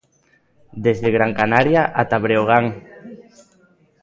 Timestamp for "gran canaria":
1.15-1.81